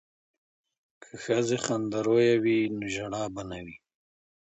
که 1.01 1.11
ښځې 1.23 1.57
خندرویه 1.65 2.35
وي 2.43 2.59
نو 2.77 2.85
ژړا 2.93 3.23
به 3.33 3.43
نه 3.49 3.59
وي. 3.65 3.77